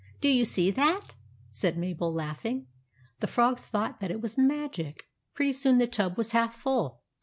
[0.19, 1.13] "Do you see that?"
[1.51, 2.65] said Mabel, laugh ing.
[3.19, 5.03] The Frog thought that it was magic.
[5.35, 7.03] Pretty soon the tub was half full.